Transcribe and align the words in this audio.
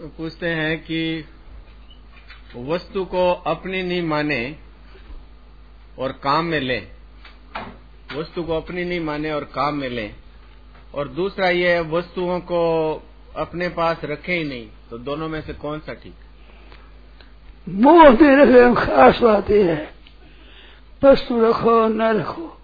पूछते 0.00 0.48
हैं 0.48 0.78
कि 0.78 1.24
वस्तु 2.56 3.04
को 3.04 3.32
अपनी 3.32 3.82
नहीं 3.82 4.02
माने 4.02 4.56
और 5.98 6.12
काम 6.12 6.44
में 6.44 6.60
ले। 6.60 6.78
वस्तु 8.16 8.42
को 8.42 8.56
अपनी 8.56 8.84
नहीं 8.84 9.00
माने 9.00 9.32
और 9.32 9.44
काम 9.44 9.74
में 9.74 9.88
ले। 9.88 10.10
और 10.94 11.08
दूसरा 11.08 11.48
ये 11.50 11.80
वस्तुओं 11.80 12.40
को 12.40 12.60
अपने 13.36 13.68
पास 13.68 14.00
रखे 14.04 14.32
ही 14.32 14.44
नहीं 14.44 14.68
तो 14.90 14.98
दोनों 14.98 15.28
में 15.28 15.40
से 15.40 15.52
कौन 15.52 15.80
सा 15.80 15.94
ठीक? 15.94 16.14
नहीं 17.68 18.36
रखे 18.36 18.86
खास 18.86 19.22
बात 19.22 19.50
यह 19.50 19.70
है। 19.70 19.94
वस्तु 21.04 21.40
रखो, 21.40 21.88
न 21.88 22.02
रखो। 22.02 22.60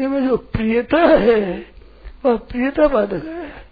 इनमें 0.00 0.28
जो 0.28 0.36
प्रियता 0.36 0.98
है 0.98 1.72
वह 2.24 2.36
प्रियता 2.36 2.88
बाधक 2.88 3.24
है। 3.24 3.69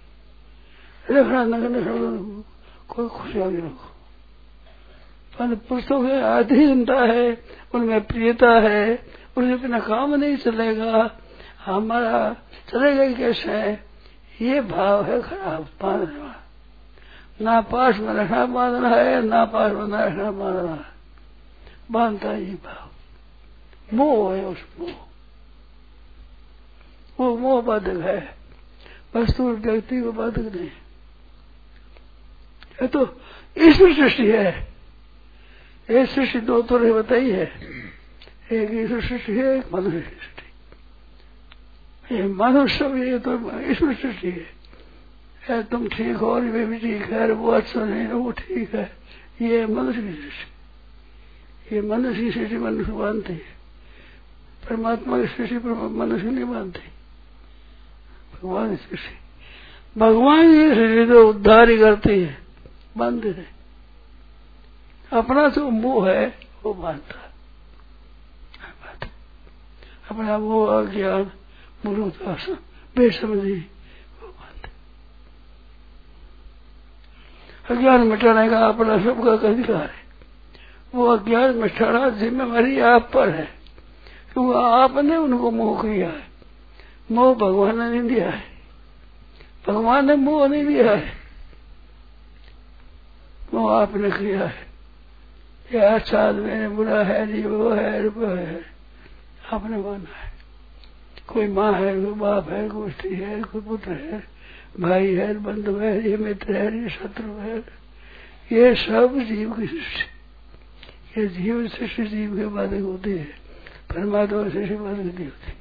रखना 1.10 2.42
कोई 2.88 3.08
खुशियाँ 3.08 3.50
नहीं 3.50 3.62
रखो। 3.62 3.94
पर 5.38 5.54
पुस्तकों 5.54 6.04
की 6.04 6.10
अधीनता 6.10 6.94
है, 6.94 7.44
उनमें 7.74 8.04
प्रियता 8.04 8.50
है 8.50 9.06
उनसे 9.36 9.62
बिना 9.62 9.80
काम 9.80 10.14
नहीं 10.14 10.36
चलेगा। 10.36 11.16
हमारा 11.64 12.36
चलेगा 12.68 13.02
ही 13.02 13.14
कैसे 13.14 13.52
है? 13.52 13.84
ये 14.40 14.60
भाव 14.60 15.04
है 15.04 15.22
खराब, 15.22 15.62
बांधने। 15.82 16.48
ना 17.44 17.60
पास 17.60 17.98
में 17.98 18.14
रखना 18.14 18.46
बांधना 18.46 18.88
है, 18.88 19.24
ना 19.24 19.44
पास 19.44 19.72
में 19.72 19.86
न 19.86 19.94
रखना 19.94 20.30
बांधना। 20.30 20.72
है 20.72 20.98
बांधता 21.90 22.32
ये 22.32 22.54
भाव। 22.54 22.90
मोह 23.96 24.34
है 24.34 24.44
उस 24.44 24.58
मोह। 24.80 24.90
वो 27.20 27.38
मोह 27.38 27.62
बाधक 27.62 27.96
है। 27.96 28.36
वस्तु 29.16 29.42
व्यक्ति 29.42 30.00
को 30.00 30.12
बाधक 30.12 30.38
नहीं। 30.38 30.70
ये 32.82 32.88
तो 32.88 33.20
ईश्वर 33.58 33.92
सृष्टि 33.94 34.26
है। 34.26 34.68
ये 35.90 36.06
सृष्टि 36.06 36.40
दो 36.40 36.62
तो 36.62 36.78
बताई 36.94 37.30
है। 37.30 37.46
एक 38.52 38.70
ईश्वर 38.74 39.00
सृष्टि 39.00 39.32
है, 39.32 39.58
एक 39.58 39.72
मनुष्य 39.74 40.00
सृष्टि। 40.00 40.44
ये 42.14 42.22
मनुष्य 42.28 42.84
ये 43.10 43.18
तो 43.18 43.32
ईश्वर 43.70 43.94
सृष्टि 43.94 44.30
है। 45.48 45.62
तुम 45.62 45.88
ठीक 45.88 46.16
हो, 46.16 46.26
और 46.26 46.44
वे 46.44 46.66
भी 46.66 46.78
ठीक 46.78 47.02
है 47.02 47.30
वो 47.32 47.50
अच्छा 47.50 47.84
नहीं 47.84 48.00
है, 48.00 48.12
वो 48.12 48.30
ठीक 48.30 48.74
है। 48.74 48.92
ये 49.42 49.66
मनुष्य 49.66 50.02
की 50.02 50.12
सृष्टि। 50.12 51.76
ये 51.76 51.82
मनुष्य 51.82 52.20
की 52.20 52.30
सृष्टि 52.30 52.56
मनुष्य 52.56 52.92
मानते 52.92 53.32
है। 53.32 53.56
परमात्मा 54.68 55.18
की 55.20 55.26
सृष्टि 55.26 55.58
मनुष्य 55.58 56.30
नहीं 56.30 56.44
मानते। 56.44 56.80
भगवान 58.34 58.76
की 58.76 58.76
सृष्टि। 58.76 59.16
भगवान 60.00 60.52
की 60.52 60.74
सृष्टि 60.74 61.06
तो 61.06 61.28
उद्धार 61.28 61.70
ही 61.70 61.78
करती 61.78 62.20
है। 62.20 62.47
बाँध 62.98 63.24
है। 63.26 63.46
अपना 65.12 65.48
जो 65.48 65.70
मोह 65.70 66.10
है, 66.10 66.38
वो 66.62 66.74
बांधता 66.74 67.24
अपना 70.10 70.36
वो 70.36 70.64
अज्ञान 70.64 71.30
मूर्खता 71.86 72.32
बेसमझी, 72.96 73.70
वो 74.22 74.28
बांधते 74.28 74.68
अज्ञान 77.74 78.00
मिटाने 78.00 78.50
का 78.50 78.66
अपना 78.66 78.98
सबका 78.98 79.48
अधिकार 79.48 79.82
है। 79.82 80.08
वो 80.94 81.06
अज्ञान 81.06 81.54
मिटाना 81.54 82.10
जिम्मेवारी 82.10 82.80
आप 82.80 83.10
पर 83.14 83.28
है। 83.28 83.58
क्योंकि 84.32 84.58
आपने 84.58 85.16
उनको 85.16 85.50
मोह 85.50 85.82
किया 85.82 86.08
है। 86.08 86.26
मोह 87.12 87.34
भगवान 87.34 87.78
ने 87.78 88.00
नहीं 88.00 88.14
दिया 88.14 88.30
है। 88.30 88.44
भगवान 89.68 90.06
ने 90.06 90.14
मोह 90.14 90.48
नहीं 90.48 90.66
दिया 90.66 90.92
है। 90.92 91.27
वो 93.54 93.68
आपने 93.68 94.10
किया 94.10 94.46
है। 94.46 94.68
ये 95.74 95.78
अच्छा 95.78 96.28
आदमी 96.28 96.68
बुरा 96.68 97.04
है 97.04 97.32
जी 97.32 97.42
वो 97.42 97.70
है 97.70 98.08
वो 98.08 98.26
है। 98.26 98.60
आपने 99.52 99.76
माना 99.76 100.16
है। 100.16 100.32
कोई 101.28 101.48
माँ 101.48 101.72
है, 101.72 102.04
कोई 102.04 102.14
बाप 102.14 102.50
है, 102.50 102.68
कोई 102.68 102.90
स्त्री 102.90 103.14
है, 103.14 103.42
कोई 103.42 103.60
पुत्र 103.60 103.92
है, 103.92 104.24
भाई 104.80 105.14
है, 105.14 105.34
बंधु 105.34 105.76
है, 105.76 106.10
ये 106.10 106.16
मित्र 106.16 106.56
है, 106.56 106.82
ये 106.82 106.88
शत्रु 106.88 107.32
है। 107.32 107.58
ये 108.52 108.74
सब 108.74 109.18
जीव 109.20 109.52
की 109.52 109.66
सृष्टि। 109.66 111.20
ये 111.20 111.26
जीव 111.26 111.68
सृष्टि, 111.68 112.06
जीव 112.06 112.36
के 112.36 112.46
बाधक 112.46 112.80
होती 112.80 113.10
है। 113.10 113.24
परमात्मा 113.94 114.48
सृष्टि 114.48 114.74
बाधक 114.74 114.98
नहीं 114.98 115.24
होती। 115.24 115.52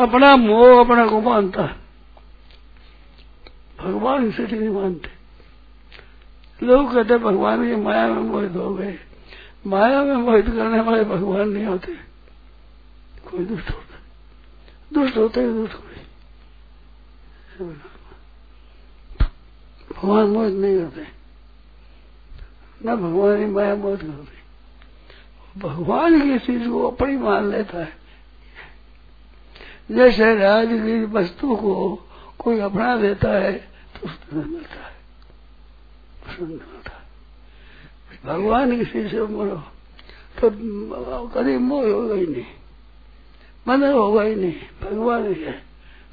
अपना 0.00 0.36
मोह, 0.36 0.84
अपना 0.84 1.06
को 1.06 1.20
मानता 1.20 1.76
भगवान 3.80 4.30
सृष्टि 4.30 4.58
नहीं 4.58 4.68
मानते। 4.68 5.08
लोग 6.66 6.94
कहते 6.94 7.18
भगवान 7.18 7.68
की 7.68 7.76
माया 7.76 8.06
में 8.06 8.22
मोहित 8.22 8.56
हो 8.56 8.74
गए। 8.74 8.98
माया 9.66 10.02
में 10.02 10.16
मोहित 10.16 10.46
करने 10.46 10.80
वाले 10.80 11.04
भगवान 11.04 11.48
नहीं 11.48 11.64
होते। 11.64 11.92
कोई 13.30 13.44
दुष्ट 13.44 13.70
होता 13.70 13.88
दुष्ट 14.92 15.16
होते 15.16 15.40
ही 15.40 15.52
दुष्ट 15.52 15.74
कोई 15.74 17.66
भगवान 19.96 20.26
मोहित 20.26 20.54
नहीं 20.54 20.78
करते 20.78 21.06
न 22.84 22.96
भगवान 22.96 23.36
की 23.36 23.46
माया 23.46 23.74
मोहित 23.74 24.00
करते। 24.00 24.38
भगवान 25.60 26.20
की 26.20 26.38
चीज़ 26.38 26.68
को 26.68 26.90
अपनी 26.90 27.16
मान 27.16 27.50
लेता 27.50 27.78
है। 27.78 27.96
जैसे 29.90 30.36
राजगीर 30.36 31.06
वस्तु 31.06 31.56
को 31.56 31.98
कोई 32.38 32.60
अपना 32.60 32.96
देता 32.96 33.28
है 33.28 33.67
तो 33.98 34.08
उसमें 34.08 34.44
मिलता 34.44 34.80
है 34.84 34.92
प्रसन्न 36.24 36.48
मिलता 36.48 36.90
है 36.90 37.06
भगवान 38.24 38.76
किसी 38.78 39.08
से 39.08 39.22
मरो। 39.22 39.56
तो 40.38 40.50
कभी 41.28 41.56
मोह 41.58 41.86
होगा 41.92 42.14
ही 42.14 42.26
नहीं। 42.26 42.46
मन 43.66 43.84
होगा 43.84 44.22
ही 44.22 44.34
नहीं। 44.34 44.60
भगवान 44.82 45.26
ही 45.26 45.42
है। 45.42 45.52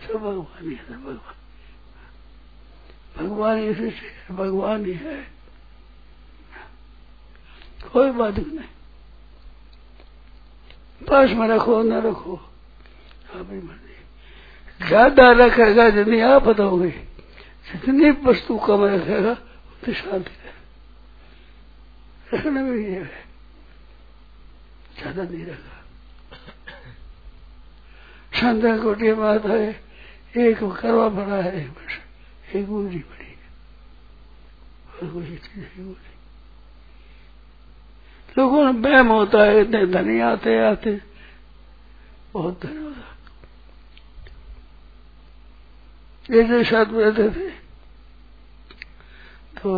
सब 0.01 0.13
भगवान 0.13 0.69
ही 0.69 0.75
है 0.75 0.97
भगवान। 0.97 1.33
भगवान 3.17 3.73
सृष्टि 3.73 4.05
है, 4.05 4.35
भगवान 4.35 4.85
ही 4.85 4.93
है। 4.93 5.17
कोई 7.93 8.11
बात 8.11 8.37
नहीं। 8.37 8.69
पास 11.01 11.29
में 11.29 11.47
रखो, 11.47 11.81
न 11.83 12.01
रखो। 12.01 12.35
अपनी 13.35 13.59
मर्ज़ी 13.59 14.87
ज़्यादा 14.87 15.31
रखेगा 15.31 15.89
जितनी 15.89 16.19
आपत 16.21 16.59
होगी 16.59 16.89
जितनी 17.65 18.09
वस्तु 18.23 18.57
कम 18.57 18.83
रखेगा 18.85 19.31
उतनी 19.31 19.93
शांति 19.93 20.31
रहेगा 20.31 20.53
रखने 22.33 22.61
में 22.61 22.77
ये 22.77 22.99
है। 22.99 23.23
ज़्यादा 24.97 25.23
नहीं 25.23 25.45
रखा 25.45 25.73
शांता 28.33 28.77
कोटी 28.77 29.11
बात 29.13 29.45
है, 29.45 29.67
एक 30.37 30.59
करवा 30.81 31.07
पड़ा 31.09 31.35
है 31.37 31.67
वर्ष 31.67 31.93
एक 32.55 32.65
गुजरी 32.67 32.99
पड़ी 32.99 33.25
है। 33.25 33.35
और 34.93 35.07
कुछ 35.13 35.25
चीज़ 35.25 35.57
नहीं 35.57 35.85
गुजरी 35.85 36.13
लोगों 38.37 38.63
में 38.63 38.81
बैम 38.81 39.07
होता 39.07 39.43
है, 39.43 39.61
इतने 39.61 39.85
धनी 39.87 40.19
आते 40.21 40.57
आते, 40.61 40.91
बहुत 42.33 42.65
धन 42.65 42.77
होता 42.77 43.13
एक 46.29 46.65
साथ 46.67 46.85
में 46.85 47.03
रहते 47.03 47.29
थे 47.31 47.47
तो 49.65 49.73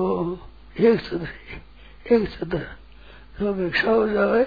एक 0.76 1.00
सदर 1.00 1.32
एक 2.12 2.28
सदर 2.30 2.64
जो 3.40 3.54
भिक्षा 3.54 3.92
हो 3.92 4.08
जाए, 4.10 4.44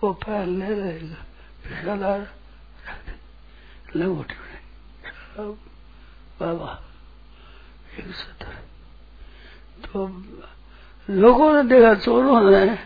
वो 0.00 0.08
ले 0.28 0.68
रहेगा। 0.68 1.20
भिक्षादार 1.64 2.20
बाबा, 6.40 6.70
एक 7.98 8.08
सदर 8.12 8.52
तो 9.84 9.98
लोगों 11.08 11.48
ने 11.54 11.62
देखा, 11.68 11.92
चोरों 11.94 12.50
ने 12.50 12.76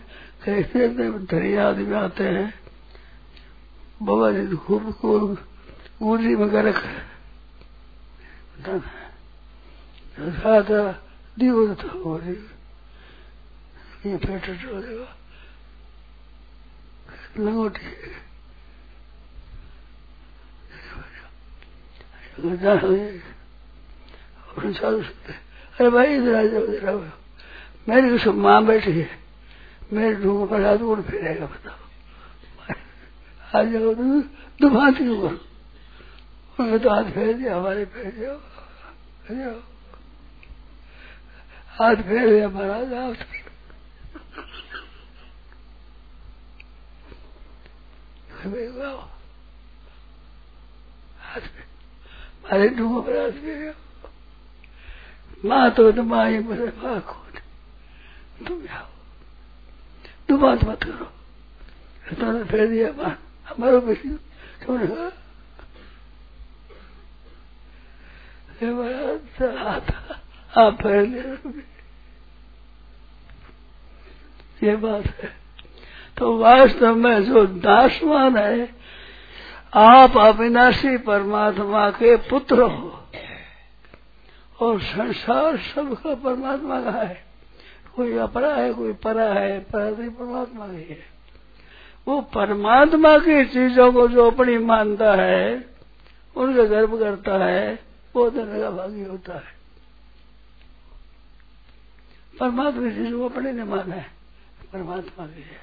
कैसे 0.44 0.78
इतने 0.86 1.06
धनी 1.26 1.52
आदमी 1.66 1.94
आते 1.94 2.24
हैं। 2.24 2.48
बाबा 4.02 4.26
जी 4.32 4.56
खूब 4.56 4.84
खूब 5.02 5.34
गुजरी 6.02 6.34
में 6.36 6.50
कर 6.50 6.64
रखा 6.64 6.90
था 10.62 11.07
दीव 11.38 11.74
तो 11.74 11.88
हो 12.04 12.18
ये 14.06 14.16
पेट 14.16 14.44
चलेगा 14.44 15.16
लंगोटी 17.38 17.86
चालू 24.72 25.02
सुनते 25.02 25.32
अरे 25.78 25.90
भाई 25.90 26.16
इधर 26.16 26.34
आ 26.34 26.42
जाओ 26.42 26.64
इधर 26.64 26.88
आओ 26.88 26.98
मेरी 27.88 28.10
उसको 28.10 28.32
माँ 28.32 28.64
बैठी 28.66 28.92
है। 29.00 29.10
मेरे 29.92 30.14
ढूंढ 30.14 30.48
पर 30.50 30.60
हाथ 30.62 30.78
उड़ 30.78 31.00
फिरेगा 31.00 31.46
बताओ 31.46 31.80
आ 33.54 33.62
जाओ 33.62 33.94
तो 33.94 34.66
ऊपर 35.08 35.34
उन्हें 36.60 36.78
तो 36.80 36.90
हाथ 36.90 37.10
फेर 37.10 37.32
दिया 37.36 37.56
हमारे 37.56 37.84
फेर 37.84 38.10
दिया 38.12 39.77
हाथ 41.78 41.96
फेर 41.96 42.28
दिया 42.30 42.48
महाराज, 42.48 42.92
आप 42.92 43.16
माँ 55.44 55.70
तो 55.70 55.92
तो 55.92 56.02
माँ 56.02 56.24
बोले 56.42 56.66
माँ 56.82 57.00
कौन 57.00 57.32
तुम 58.46 58.58
जाओ। 58.62 58.86
तुम 60.28 60.36
बात 60.40 60.64
मत 60.64 60.82
करो। 60.82 61.06
तुमने 62.16 62.44
फेर 62.44 62.66
दिया 62.68 62.90
माँ। 62.92 63.14
बेटी 63.60 64.08
तुमने 64.66 64.86
कहा 64.86 65.10
आप 70.56 70.86
ये 74.62 74.76
बात 74.76 75.06
है। 75.06 75.32
तो 76.18 76.38
वास्तव 76.38 76.96
में 76.96 77.24
जो 77.24 77.46
दासवान 77.46 78.36
है, 78.36 78.68
आप 79.74 80.16
अविनाशी 80.16 80.96
परमात्मा 80.96 81.90
के 81.90 82.16
पुत्र 82.16 82.62
हो। 82.62 83.04
और 84.60 84.80
संसार 84.80 85.56
सबका 85.56 86.14
परमात्मा 86.14 86.82
का 86.82 86.90
है। 86.90 87.24
कोई 87.96 88.16
अपरा 88.16 88.54
है, 88.54 88.72
कोई 88.72 88.92
परा 88.92 89.24
है 89.24 89.60
परा 89.60 89.90
परमात्मा 89.90 90.66
की 90.66 90.88
है। 90.90 90.98
वो 92.08 92.20
परमात्मा 92.20 93.18
की 93.18 93.44
चीज़ों 93.44 93.92
को 93.92 94.08
जो 94.08 94.30
अपनी 94.30 94.58
मानता 94.58 95.14
है, 95.14 95.64
उनका 96.36 96.64
गर्व 96.64 96.98
करता 96.98 97.44
है, 97.44 97.78
वो 98.16 98.30
धन 98.30 98.60
का 98.60 98.70
भागी 98.70 99.04
होता 99.04 99.34
है। 99.34 99.57
परमात्मा 102.40 102.88
चीज़ 102.88 103.14
वो 103.14 103.28
अपने 103.28 103.52
ने 103.52 103.64
माना 103.64 103.94
है, 103.94 104.06
परमात्मा 104.72 105.26
की 105.26 105.42
है। 105.42 105.58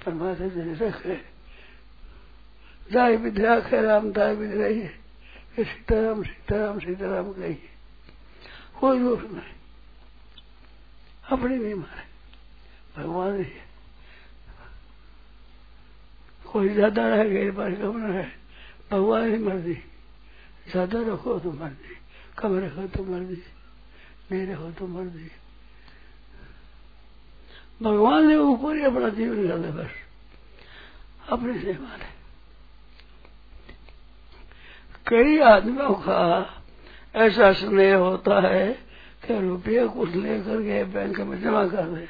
परमात्मा 0.00 0.46
जी 0.48 0.72
रखे 0.80 1.16
जाय 2.86 3.16
विद्या 3.16 3.58
खे 3.60 3.80
राम 3.82 4.10
दाय 4.12 4.34
विद्या 4.34 4.66
है। 4.66 4.88
सीताराम 5.60 6.22
सीताराम 6.22 6.78
सीताराम 6.78 7.32
कहिए 7.32 7.68
कोई 8.80 8.98
दोष 8.98 9.22
नहीं। 9.22 9.54
अपने 11.24 11.56
नहीं 11.56 11.74
मारे 11.74 12.04
भगवान 12.96 13.36
ही 13.38 13.44
कोई 16.44 16.68
ज़्यादा 16.70 17.02
रह 17.06 17.24
गए 17.24 17.50
बार 17.50 17.74
कम 17.76 18.02
है 18.02 18.26
भगवान 18.90 19.30
ही 19.30 19.38
मर्ज़ी। 19.38 19.74
ज़्यादा 20.70 21.00
रखो 21.02 21.38
तो 21.38 21.52
मर्ज़ी। 21.52 21.96
कम 22.38 22.58
रखो 22.58 22.86
तो 22.88 23.04
मर्ज़ी। 23.04 23.42
नहीं 24.32 24.46
रखो 24.46 24.70
तो 24.70 24.86
मर 24.86 25.02
मर्ज़ी 25.02 25.30
भगवान 27.82 28.26
ने 28.26 28.36
ऊपर 28.36 28.76
ही 28.76 28.82
अपना 28.82 29.08
जीवन 29.08 29.48
कर 29.48 29.70
बस। 29.70 29.90
अपने 31.28 31.58
से 31.58 31.72
माने 31.72 32.20
कई 35.06 35.38
आदमियों 35.38 35.94
का 35.94 36.50
ऐसा 37.14 37.52
स्नेह 37.52 37.96
होता 37.96 38.48
है 38.48 38.72
कि 39.26 39.40
रुपये 39.40 39.88
कुछ 39.88 40.10
लेकर 40.10 40.62
के 40.62 40.84
बैंक 40.84 41.20
में 41.20 41.40
जमा 41.40 41.66
कर 41.66 41.82
दे। 41.82 42.08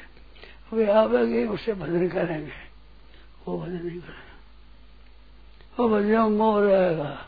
वे 0.73 0.93
आवेंगे 0.93 1.47
उससे 1.47 1.73
भजन 1.73 2.09
करेंगे। 2.09 2.53
वो 3.49 3.59
भजन 3.61 3.87
नहीं 3.87 4.01
करेंगे। 4.01 4.31
वो 5.79 5.89
भजन 5.89 6.19
मोह 6.19 6.61
रहेगा 6.61 7.27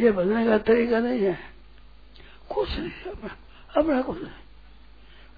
ये 0.00 0.10
बदलने 0.10 0.46
का 0.46 0.58
तरीका 0.58 0.98
नहीं 0.98 1.20
है। 1.20 1.38
कुछ 2.54 2.68
नहीं 2.70 3.12
अपना 3.12 3.36
अपना 3.74 4.02
कुछ 4.02 4.22
नहीं 4.22 4.32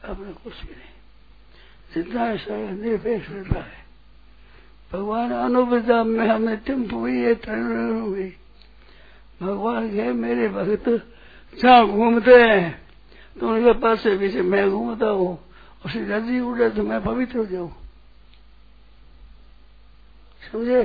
अपना 0.05 0.31
कुछ 0.33 0.55
भी 0.63 0.75
नहीं 0.75 0.95
जितना 1.95 2.33
निरपेक्ष 2.73 3.29
रहता 3.31 3.61
है। 3.61 3.79
भगवान 4.93 5.33
अनुपदा 5.33 6.03
में 6.05 6.27
हमें 6.27 6.57
टिम्प 6.57 6.93
हुई 6.93 7.19
है 7.19 7.35
तरण 7.35 8.01
हुई। 8.01 8.37
भगवान 9.43 9.89
के 9.91 10.13
मेरे 10.13 10.49
भक्त, 10.49 10.89
जहाँ 11.55 11.87
घूमते 11.87 12.35
हैं 12.43 12.89
तो 13.41 13.49
उनके 13.49 13.73
पास 13.73 14.03
से 14.03 14.17
पीछे 14.19 14.43
मैं 14.43 14.71
घूमता 14.71 15.07
हूँ। 15.07 15.39
उसी 15.87 16.01
नदी 16.01 16.41
उड़े 16.41 16.71
तो 16.71 16.83
मैं 16.83 17.03
पवित्र 17.05 17.39
हो 17.39 17.47
जाऊँ। 17.47 17.73
समझे? 20.53 20.83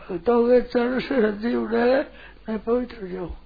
भक्तों 0.00 0.42
के 0.48 0.60
चरण 0.62 1.00
से 1.00 1.14
हड्डी 1.14 1.54
उड़े, 1.54 2.02
मैं 2.48 2.58
पवित्र 2.58 3.00
हो 3.02 3.08
जाऊँ। 3.08 3.45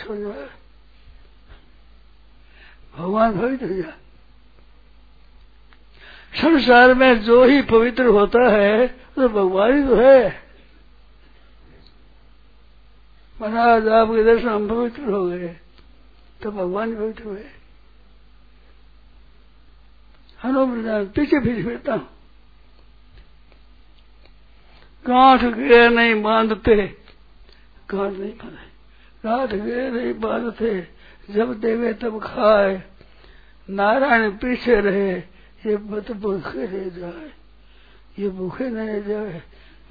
समझ 0.00 0.18
भगवान 2.94 3.38
पवित्र 3.38 3.66
हो 3.66 3.74
जाए 3.74 3.98
संसार 6.34 6.94
में 6.94 7.20
जो 7.22 7.42
ही 7.44 7.60
पवित्र 7.62 8.04
होता 8.08 8.48
है 8.50 8.86
तो 8.86 9.28
भगवान 9.28 9.72
ही 9.74 9.82
तो 9.88 9.96
है। 9.96 10.28
महाराज 13.38 13.88
आपके 13.88 14.24
दर्शन 14.24 14.48
हम 14.48 14.68
पवित्र 14.68 15.12
हो 15.12 15.24
गए 15.26 15.56
तो 16.42 16.50
भगवान 16.50 16.94
पवित्र 16.96 17.24
हुए। 17.24 17.44
हनुमान 20.40 21.06
पीछे 21.06 21.40
पीछे 21.40 21.62
फिरता 21.62 21.94
हूँ। 21.94 22.08
गांठ 25.04 25.44
गे 25.54 25.88
नहीं 25.88 26.22
बांधते, 26.22 26.74
गांठ 27.90 28.12
नहीं 28.12 28.32
बांधे 28.32 28.69
गांठ 29.24 29.50
गे 29.50 29.90
नहीं 29.90 30.14
बांधते 30.14 30.88
जब 31.30 31.60
देवे 31.60 31.92
तब 31.92 32.18
खाए। 32.20 32.82
नारायण 33.70 34.30
पीछे 34.30 34.80
रहे, 34.80 35.12
ये 35.66 35.76
मत 35.76 36.12
भूखे 36.12 36.66
रह 36.66 36.88
जाए। 36.88 37.32
ये 38.18 38.28
भूखे 38.28 38.68
न 38.68 38.76
रह 38.76 39.00
जाए, 39.00 39.42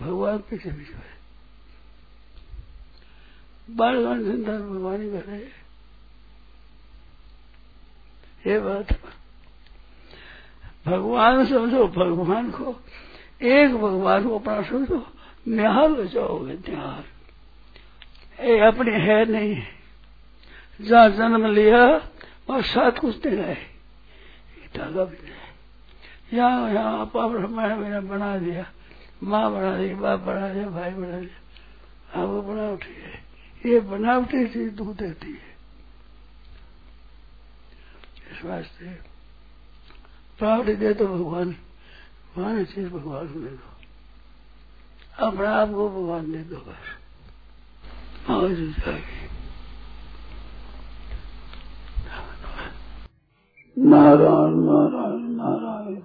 भगवान 0.02 0.38
पीछे 0.38 0.70
पीछे 0.70 0.94
रहे 0.94 1.18
बालगण 3.76 4.32
चिंता 4.32 4.52
भगवान 4.52 5.12
कर 5.12 5.24
रहे 5.26 5.40
ये 8.48 8.60
बात। 8.60 8.94
भगवान 10.86 11.46
समझो, 11.46 11.88
भगवान 11.88 12.52
को, 12.52 12.82
एक 13.42 13.76
भगवान 13.76 14.28
को 14.28 14.40
अपना 14.40 14.62
समझो, 14.62 15.08
निहाल 15.48 15.96
हो 15.96 16.04
जाओगे, 16.04 16.54
निहाल। 16.54 17.04
ये 18.40 18.60
अपने 18.60 18.98
है 18.98 19.26
नहीं। 19.26 19.64
जहाँ 20.82 21.10
जन्म 21.10 21.46
लिया 21.46 21.86
और 22.50 22.62
साथ 22.64 22.92
कुछ 22.92 23.26
नहीं 23.26 23.38
रहे। 23.38 23.56
धागा 24.76 25.04
भी 25.06 25.18
नहीं। 25.18 26.38
यहाँ 26.38 26.74
यहाँ 26.74 27.02
आपा 27.02 27.28
मैंने 27.28 28.00
बना 28.00 28.38
दिया। 28.38 28.66
माँ 29.24 29.52
बना 29.52 29.78
दी, 29.78 29.94
बाप 29.94 30.20
बना 30.20 30.54
दिया, 30.54 30.70
भाई 30.70 30.92
बना 30.92 31.20
दिया। 31.20 31.40
हाँ 32.16 32.26
वो 32.26 32.42
बनावटी 32.42 32.94
है। 32.94 33.24
ये 33.66 33.80
बनावटी 33.80 34.48
चीज़ 34.48 34.74
दूध 34.74 34.98
देती 34.98 35.28
है। 35.28 35.50
इस 38.32 38.46
वास्ते 38.46 38.86
बनावटी 40.42 40.76
दे 40.76 40.94
तो 40.94 41.08
भगवान 41.08 41.52
भगवान 41.52 42.66
चीज़ 42.66 42.90
भगवान 42.90 43.28
को 43.28 43.40
दे 43.40 43.50
दो। 43.50 43.68
अपने 45.28 45.48
आप 45.48 45.68
को 45.68 45.90
भगवान 45.90 46.32
दे 46.32 46.38
दो 46.38 46.56
बस। 46.56 46.99
और 48.28 48.50
नारायण 48.50 49.00
नारायण 53.78 54.56
नारायण 54.62 55.22
नारायण 55.36 55.96